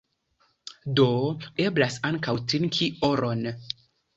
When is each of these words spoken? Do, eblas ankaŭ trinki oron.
Do, 0.99 1.05
eblas 1.67 1.99
ankaŭ 2.11 2.35
trinki 2.53 2.89
oron. 3.11 3.45